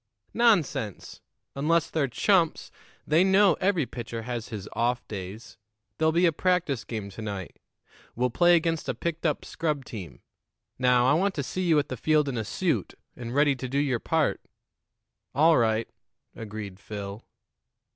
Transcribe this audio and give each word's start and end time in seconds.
"Nonsense! 0.33 1.21
Unless 1.55 1.91
they're 1.91 2.07
chumps, 2.07 2.71
they 3.05 3.23
know 3.23 3.53
every 3.61 3.85
pitcher 3.85 4.23
has 4.23 4.47
his 4.47 4.67
off 4.73 5.07
days. 5.07 5.57
There'll 5.99 6.11
be 6.11 6.25
a 6.25 6.31
practice 6.31 6.83
game 6.83 7.11
to 7.11 7.21
night; 7.21 7.59
we'll 8.15 8.31
play 8.31 8.55
against 8.55 8.89
a 8.89 8.95
picked 8.95 9.27
up 9.27 9.45
scrub 9.45 9.85
team. 9.85 10.23
Now, 10.79 11.05
I 11.05 11.13
want 11.13 11.35
to 11.35 11.43
see 11.43 11.61
you 11.67 11.77
at 11.77 11.89
the 11.89 11.97
field 11.97 12.27
in 12.27 12.35
a 12.35 12.43
suit 12.43 12.95
and 13.15 13.35
ready 13.35 13.55
to 13.55 13.69
do 13.69 13.77
your 13.77 13.99
part." 13.99 14.41
"All 15.35 15.57
right," 15.57 15.87
agreed 16.35 16.79
Phil. 16.79 17.23